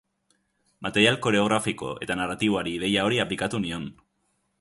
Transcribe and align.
Material 0.85 1.19
koreografiko 1.25 1.91
eta 2.05 2.17
narratiboari 2.21 2.73
ideia 2.79 3.05
hori 3.11 3.21
aplikatu 3.25 3.61
nion. 3.67 3.87